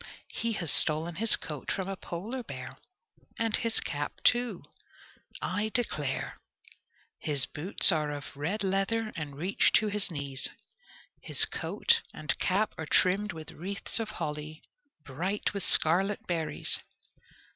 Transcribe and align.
He 0.33 0.53
has 0.53 0.71
stolen 0.71 1.17
his 1.17 1.35
coat 1.35 1.69
from 1.71 1.87
a 1.87 1.95
polar 1.95 2.41
bear, 2.41 2.71
and 3.37 3.55
his 3.55 3.79
cap, 3.79 4.13
too, 4.23 4.63
I 5.43 5.69
declare! 5.75 6.39
His 7.19 7.45
boots 7.45 7.91
are 7.91 8.09
of 8.09 8.35
red 8.35 8.63
leather 8.63 9.13
and 9.15 9.37
reach 9.37 9.71
to 9.73 9.89
his 9.89 10.09
knees. 10.09 10.49
His 11.21 11.45
coat 11.45 12.01
and 12.15 12.35
cap 12.39 12.73
are 12.79 12.87
trimmed 12.87 13.31
with 13.31 13.51
wreaths 13.51 13.99
of 13.99 14.09
holly, 14.09 14.63
bright 15.03 15.53
with 15.53 15.61
scarlet 15.63 16.25
berries. 16.25 16.79